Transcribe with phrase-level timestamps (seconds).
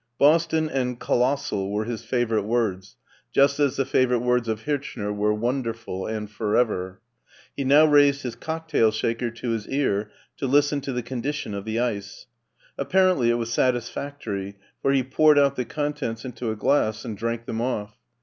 [0.17, 2.95] "Boston *' and" colossal" were his fav orite words,
[3.31, 6.99] just as the favorite words of Hirchner were" wonderful," and *' for ever."
[7.55, 11.53] He now raised his cocktail shaker to his ear to listen to the condi tion
[11.53, 12.25] of the ice.
[12.79, 17.45] Apparently it was satisfactory, for he poured out the contents into a glass and drank
[17.45, 17.99] them off.